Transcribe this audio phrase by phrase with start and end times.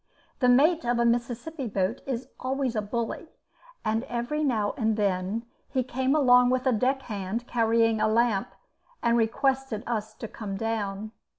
[0.39, 3.27] The mate of a Mississippi boat is always a bully
[3.85, 8.49] and every now and then he came along with a deck hand carrying a lamp,
[9.03, 11.11] and requested us to come down.